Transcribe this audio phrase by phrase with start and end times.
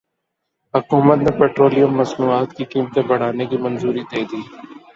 [0.73, 4.41] حکومت نے پیٹرولیم مصنوعات کی قیمتیں بڑھانے کی منظوری دے دی